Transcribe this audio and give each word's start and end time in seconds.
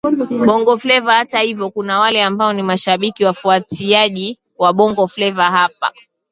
Bongo 0.45 0.77
Fleva 0.77 1.13
Hata 1.13 1.39
hivyo 1.39 1.69
kuna 1.69 1.99
wale 1.99 2.23
ambao 2.23 2.53
ni 2.53 2.63
mashabiki 2.63 3.25
wafuatiaji 3.25 4.39
wa 4.57 4.73
Bongo 4.73 5.07
fleva 5.07 5.51
hapa 5.51 5.91